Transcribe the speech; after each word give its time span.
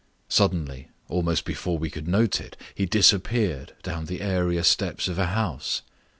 Suddenly, 0.29 0.87
almost 1.09 1.45
before 1.45 1.77
we 1.77 1.91
could 1.91 2.07
note 2.07 2.41
it, 2.41 2.57
he 2.73 2.87
disappeared 2.87 3.73
down 3.83 4.05
the 4.05 4.21
area 4.21 4.63
steps 4.63 5.07
of 5.07 5.19
a 5.19 5.27
house. 5.27 5.83